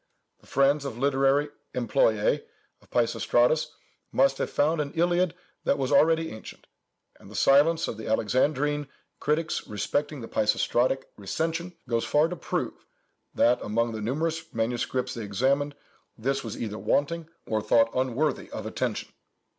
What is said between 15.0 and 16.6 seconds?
they examined, this was